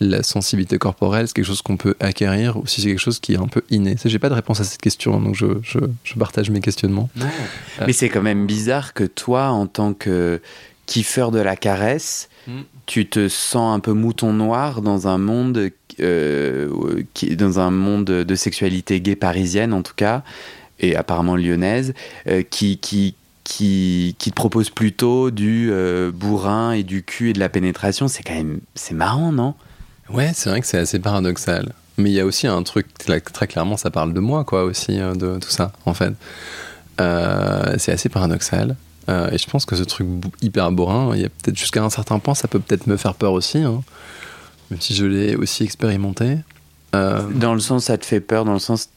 [0.00, 3.34] la sensibilité corporelle, c'est quelque chose qu'on peut acquérir ou si c'est quelque chose qui
[3.34, 3.94] est un peu inné.
[4.04, 7.10] J'ai pas de réponse à cette question, donc je, je, je partage mes questionnements.
[7.86, 10.40] Mais c'est quand même bizarre que toi, en tant que
[10.92, 12.62] kiffeur de la caresse, Mm.
[12.86, 18.04] tu te sens un peu mouton noir dans un monde, euh, qui, dans un monde
[18.06, 20.22] de sexualité gay parisienne en tout cas,
[20.80, 21.94] et apparemment lyonnaise,
[22.26, 27.32] euh, qui, qui, qui, qui, te propose plutôt du euh, bourrin et du cul et
[27.32, 28.08] de la pénétration.
[28.08, 29.54] C'est quand même, c'est marrant, non?
[30.10, 31.72] Ouais, c'est vrai que c'est assez paradoxal.
[31.98, 34.96] Mais il y a aussi un truc, très clairement, ça parle de moi, quoi, aussi,
[34.96, 36.14] de tout ça, en fait.
[36.98, 38.76] c'est assez paradoxal.
[39.08, 40.06] Euh, et je pense que ce truc
[40.40, 43.14] hyper bourrin, il y a peut-être jusqu'à un certain point, ça peut peut-être me faire
[43.14, 43.82] peur aussi, hein.
[44.70, 46.38] même si je l'ai aussi expérimenté.
[46.94, 48.88] Euh, dans le sens, ça te fait peur, dans le sens,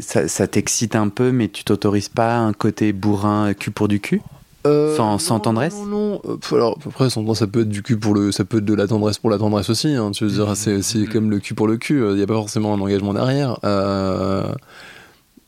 [0.00, 4.00] ça, ça t'excite un peu, mais tu t'autorises pas un côté bourrin cul pour du
[4.00, 4.20] cul?
[4.66, 5.74] Euh, sans, sans tendresse?
[5.74, 6.38] Non, non.
[6.52, 9.18] Alors, après, ça peut être du cul pour le, ça peut être de la tendresse
[9.18, 9.94] pour la tendresse aussi.
[9.94, 12.02] Hein, tu veux dire, c'est, c'est comme le cul pour le cul.
[12.10, 13.58] Il n'y a pas forcément un engagement derrière.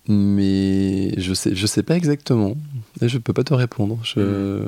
[0.09, 2.55] mais je sais, je sais pas exactement.
[3.01, 3.99] Je peux pas te répondre.
[4.03, 4.63] Je...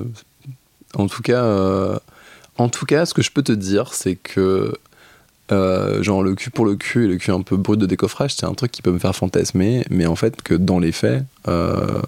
[0.94, 1.98] En tout cas, euh,
[2.56, 4.74] en tout cas, ce que je peux te dire, c'est que
[5.52, 8.34] euh, genre le cul pour le cul et le cul un peu brut de décoffrage,
[8.34, 11.24] c'est un truc qui peut me faire fantasmer, mais en fait que dans les faits,
[11.46, 12.02] euh,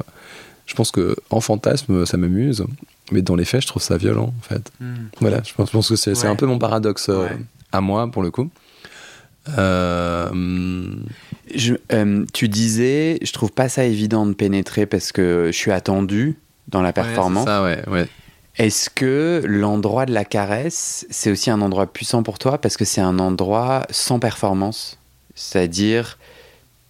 [0.66, 2.64] je pense que en fantasme ça m'amuse,
[3.12, 4.70] mais dans les faits je trouve ça violent en fait.
[4.80, 4.94] Hmm.
[5.20, 7.10] Voilà, je pense, que c'est un peu mon paradoxe
[7.72, 8.50] à moi pour le coup.
[11.54, 15.72] Je, euh, tu disais, je trouve pas ça évident de pénétrer parce que je suis
[15.72, 16.36] attendu
[16.68, 17.46] dans la performance.
[17.46, 18.06] ça, ouais, ouais.
[18.56, 22.84] Est-ce que l'endroit de la caresse, c'est aussi un endroit puissant pour toi parce que
[22.84, 24.98] c'est un endroit sans performance?
[25.34, 26.18] C'est-à-dire,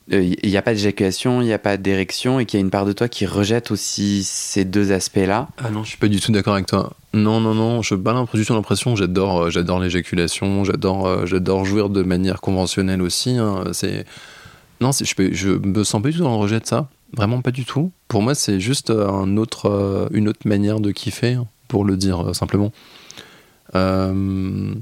[0.09, 2.65] il euh, n'y a pas d'éjaculation, il n'y a pas d'érection et qu'il y a
[2.65, 5.49] une part de toi qui rejette aussi ces deux aspects-là?
[5.59, 6.93] Ah non, je suis pas du tout d'accord avec toi.
[7.13, 8.95] Non, non, non, je n'ai pas du tout l'impression.
[8.95, 13.37] J'adore, euh, j'adore l'éjaculation, j'adore, j'adore jouir de manière conventionnelle aussi.
[13.37, 13.65] Hein.
[13.73, 14.07] C'est
[14.81, 16.89] non, je, peux, je me sens pas du tout dans le rejet de ça.
[17.13, 17.93] Vraiment pas du tout.
[18.09, 22.29] Pour moi, c'est juste un autre, euh, une autre manière de kiffer, pour le dire
[22.29, 22.73] euh, simplement.
[23.75, 24.75] Euh,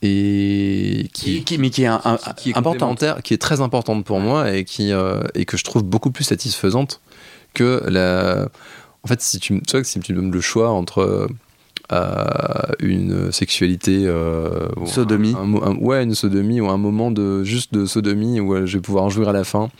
[0.00, 2.00] et qui, qui, mais qui est, un,
[2.36, 3.04] qui est importante.
[3.22, 4.92] qui est très importante pour moi et, qui,
[5.34, 7.00] et que je trouve beaucoup plus satisfaisante
[7.54, 8.48] que la.
[9.04, 11.28] En fait, si tu, tu vois, si tu me donnes le choix entre
[12.80, 15.34] une sexualité euh, sodomie
[15.80, 19.10] ouais une sodomie ou un moment de juste de sodomie où je vais pouvoir en
[19.10, 19.70] jouir à la fin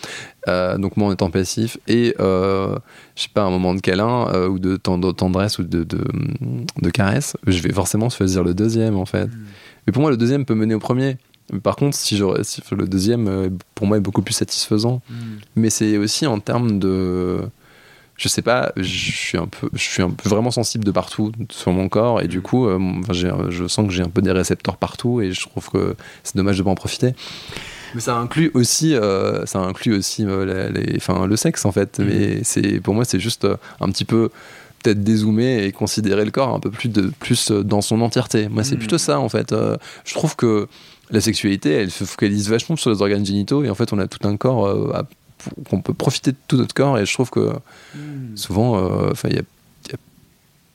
[0.48, 2.76] euh, donc moi en étant passif et euh,
[3.16, 7.60] je sais pas un moment de câlin ou de tendresse ou de, de, caresse je
[7.60, 9.44] vais forcément choisir le deuxième en fait hmm.
[9.86, 11.16] mais pour moi le deuxième peut mener au premier
[11.62, 15.02] par contre, si, le deuxième, pour moi, est beaucoup plus satisfaisant.
[15.10, 15.14] Hmm.
[15.56, 17.42] Mais c'est aussi en termes de,
[18.16, 21.32] je sais pas, je suis un peu, je suis un peu vraiment sensible de partout
[21.50, 22.78] sur mon corps et du coup, euh,
[23.10, 26.58] je sens que j'ai un peu des récepteurs partout et je trouve que c'est dommage
[26.58, 27.14] de pas en profiter.
[27.94, 31.98] Mais ça inclut aussi, euh, ça inclut aussi euh, les, enfin, le sexe en fait.
[31.98, 32.04] Mm.
[32.04, 33.46] Mais c'est, pour moi, c'est juste
[33.80, 34.30] un petit peu
[34.82, 38.48] peut-être dézoomer et considérer le corps un peu plus, de, plus dans son entièreté.
[38.48, 38.78] Moi, c'est mm.
[38.78, 39.52] plutôt ça en fait.
[40.04, 40.68] je trouve que
[41.10, 44.06] la sexualité, elle se focalise vachement sur les organes génitaux et en fait, on a
[44.06, 45.02] tout un corps à
[45.68, 47.52] qu'on peut profiter de tout notre corps et je trouve que
[47.94, 48.36] hmm.
[48.36, 49.28] souvent euh, enfin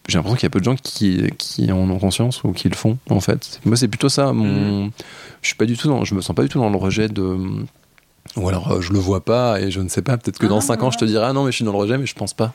[0.07, 2.67] j'ai l'impression qu'il y a peu de gens qui, qui en ont conscience ou qui
[2.67, 4.91] le font en fait moi c'est plutôt ça mon hmm.
[5.41, 7.07] je suis pas du tout dans, je me sens pas du tout dans le rejet
[7.07, 7.37] de
[8.35, 10.61] ou alors euh, je le vois pas et je ne sais pas peut-être que dans
[10.61, 12.15] 5 ans je te dirai ah non mais je suis dans le rejet mais je
[12.15, 12.53] pense pas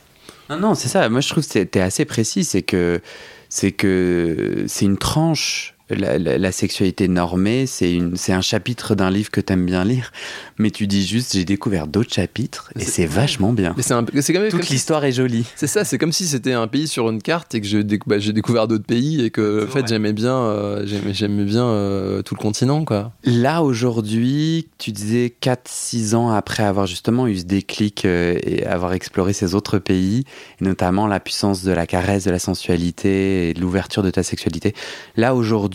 [0.49, 3.01] non non c'est ça moi je trouve que tu es assez précis c'est que
[3.49, 9.53] c'est que c'est une tranche la, sexualité normée, c'est un chapitre d'un livre que tu
[9.53, 10.11] aimes bien lire,
[10.57, 13.75] mais tu dis juste j'ai découvert d'autres chapitres et c'est vachement bien.
[13.77, 13.93] c'est
[14.33, 15.45] quand même toute l'histoire est jolie.
[15.55, 18.33] C'est ça, c'est comme si c'était un pays sur une carte et que bah, j'ai
[18.33, 22.41] découvert d'autres pays et que en fait j'aimais bien euh, j'aimais bien euh, tout le
[22.41, 23.11] continent quoi.
[23.23, 28.65] Là aujourd'hui, tu disais 4 6 ans après avoir justement eu ce déclic euh, et
[28.65, 30.23] avoir exploré ces autres pays
[30.59, 34.23] et notamment la puissance de la caresse, de la sensualité et de l'ouverture de ta
[34.23, 34.73] sexualité.
[35.15, 35.74] Là aujourd'hui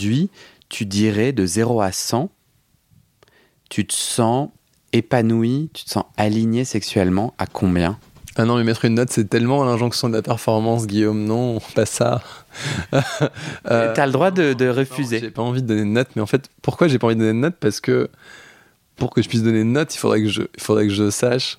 [0.68, 2.30] tu dirais de 0 à 100,
[3.68, 4.50] tu te sens
[4.92, 7.98] épanoui, tu te sens aligné sexuellement à combien?
[8.36, 11.24] Ah non, mais mettre une note, c'est tellement l'injonction de la performance, Guillaume.
[11.24, 12.22] Non, pas ça.
[12.92, 15.18] euh, T'as le droit de, refuser.
[15.20, 17.20] J'ai pas envie de donner une note, mais en fait, pourquoi j'ai pas envie de
[17.20, 18.08] donner une note Parce que
[18.96, 21.10] pour que je puisse donner une note, il faudrait que je, il faudrait que je
[21.10, 21.58] sache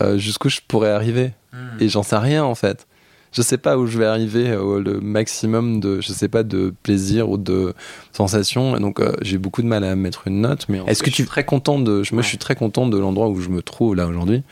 [0.00, 1.32] euh, jusqu'où je pourrais arriver.
[1.52, 1.80] Hmm.
[1.80, 2.87] Et j'en sais rien, en fait
[3.32, 6.72] je sais pas où je vais arriver au le maximum de je sais pas de
[6.82, 7.74] plaisir ou de
[8.12, 8.78] sensation.
[8.78, 11.24] Donc euh, j'ai beaucoup de mal à mettre une note mais est-ce que tu es
[11.26, 14.06] très content de moi je suis très content de l'endroit où je me trouve là
[14.06, 14.42] aujourd'hui.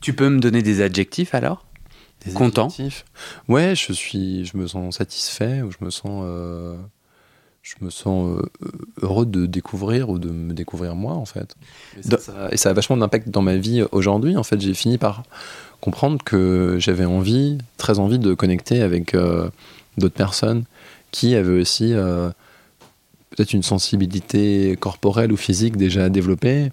[0.00, 1.64] Tu peux me donner des adjectifs alors?
[2.24, 2.66] Des content.
[2.66, 3.04] adjectifs.
[3.48, 6.76] ouais je suis je me sens satisfait ou je me sens euh,
[7.62, 8.42] je me sens euh,
[9.02, 11.54] heureux de découvrir ou de me découvrir moi en fait.
[11.98, 14.60] Et ça, et ça a vachement d'impact dans ma vie aujourd'hui en fait.
[14.60, 15.22] J'ai fini par
[15.80, 19.48] comprendre que j'avais envie, très envie de connecter avec euh,
[19.96, 20.64] d'autres personnes
[21.10, 21.94] qui avait aussi
[23.30, 26.70] peut-être une sensibilité corporelle ou physique déjà développée.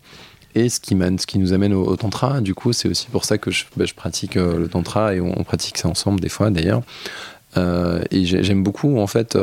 [0.55, 3.37] Et ce qui, ce qui nous amène au, tantra, du coup, c'est aussi pour ça
[3.37, 6.81] que je, bah, pratique le tantra et on, pratique ça ensemble des fois d'ailleurs.
[7.55, 9.37] et j'aime beaucoup en fait.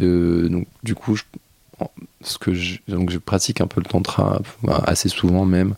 [0.00, 1.16] donc, du coup,
[2.20, 2.50] ce que
[2.88, 4.42] donc je pratique un peu le tantra
[4.84, 5.76] assez souvent même.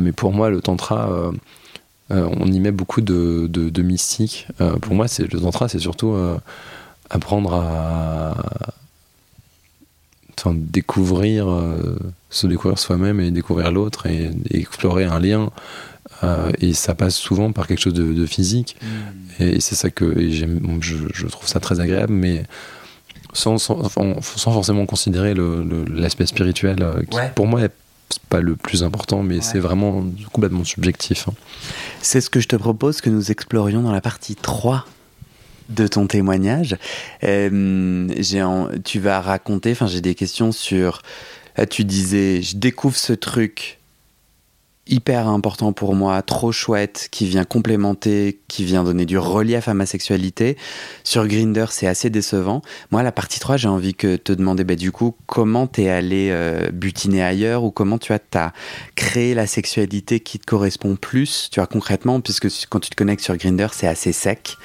[0.00, 1.32] mais pour moi, le tantra
[2.10, 4.46] euh, on y met beaucoup de, de, mystique.
[4.60, 6.38] Euh, pour moi, c'est le tantra, c'est surtout euh,
[7.10, 8.34] apprendre à
[10.46, 11.46] découvrir,
[12.28, 15.50] se découvrir soi-même et découvrir l'autre et, explorer un lien.
[16.60, 18.76] et ça passe souvent par quelque chose de, physique.
[18.82, 19.42] Mm.
[19.42, 22.42] Et, c'est ça que je, trouve ça très agréable, mais
[23.32, 23.88] sans, sans,
[24.20, 27.72] forcément considérer l'aspect spirituel, qui pour moi est
[28.28, 31.28] pas le plus important, mais c'est vraiment complètement subjectif.
[31.28, 31.34] Hein.
[32.00, 34.86] C'est ce que je te propose que nous explorions dans la partie 3
[35.68, 36.76] de ton témoignage.
[37.22, 38.08] Euh,
[38.84, 41.02] tu vas raconter, enfin j'ai des questions sur,
[41.70, 43.78] tu disais, je découvre ce truc
[44.86, 49.74] hyper important pour moi, trop chouette, qui vient complémenter, qui vient donner du relief à
[49.74, 50.56] ma sexualité.
[51.04, 52.62] Sur Grinder, c'est assez décevant.
[52.90, 56.28] Moi, la partie 3, j'ai envie que te demander, bah, du coup, comment t'es allé
[56.30, 58.52] euh, butiner ailleurs ou comment tu as, as,
[58.94, 63.24] créé la sexualité qui te correspond plus, tu vois, concrètement, puisque quand tu te connectes
[63.24, 64.56] sur Grinder, c'est assez sec.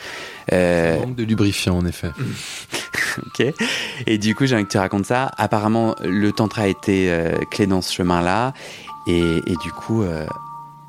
[0.52, 1.00] Euh...
[1.00, 2.10] manque de lubrifiant, en effet.
[3.18, 3.54] ok.
[4.08, 5.32] Et du coup, j'ai envie que tu racontes ça.
[5.38, 8.54] Apparemment, le tantra a été euh, clé dans ce chemin-là.
[9.08, 10.26] Et, du coup, euh,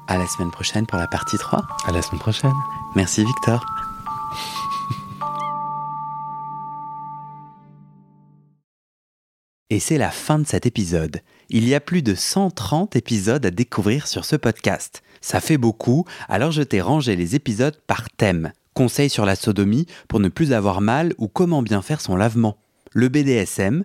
[0.07, 1.63] à la semaine prochaine pour la partie 3.
[1.87, 2.53] À la semaine prochaine.
[2.95, 3.65] Merci Victor.
[9.73, 11.21] Et c'est la fin de cet épisode.
[11.49, 15.03] Il y a plus de 130 épisodes à découvrir sur ce podcast.
[15.21, 18.53] Ça fait beaucoup, alors je t'ai rangé les épisodes par thème.
[18.75, 22.57] Conseils sur la sodomie pour ne plus avoir mal ou comment bien faire son lavement.
[22.93, 23.85] Le BDSM,